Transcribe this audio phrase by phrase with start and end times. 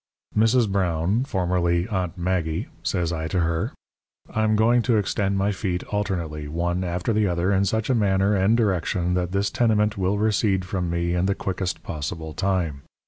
[0.35, 0.67] "'Mrs.
[0.67, 3.71] Brown, formerly "Aunt Maggie,"' says I to her,
[4.33, 8.33] 'I'm going to extend my feet alternately, one after the other, in such a manner
[8.35, 12.81] and direction that this tenement will recede from me in the quickest possible time.